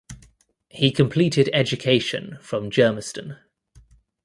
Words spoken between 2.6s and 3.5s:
Germiston.